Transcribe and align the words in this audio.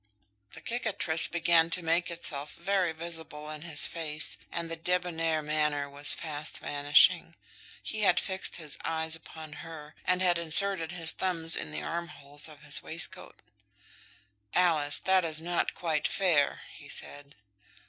The 0.53 0.61
cicatrice 0.65 1.27
began 1.27 1.69
to 1.69 1.83
make 1.83 2.09
itself 2.09 2.55
very 2.55 2.91
visible 2.91 3.51
in 3.51 3.61
his 3.61 3.85
face, 3.85 4.35
and 4.51 4.67
the 4.67 4.75
debonair 4.75 5.43
manner 5.43 5.87
was 5.87 6.11
fast 6.15 6.57
vanishing. 6.57 7.35
He 7.83 7.99
had 8.01 8.19
fixed 8.19 8.55
his 8.55 8.79
eyes 8.83 9.15
upon 9.15 9.53
her, 9.61 9.93
and 10.03 10.23
had 10.23 10.39
inserted 10.39 10.91
his 10.91 11.11
thumbs 11.11 11.55
in 11.55 11.69
the 11.69 11.83
armholes 11.83 12.49
of 12.49 12.63
his 12.63 12.81
waistcoat. 12.81 13.43
"Alice, 14.55 14.97
that 14.97 15.23
is 15.23 15.39
not 15.39 15.75
quite 15.75 16.07
fair," 16.07 16.61
he 16.71 16.89
said. 16.89 17.35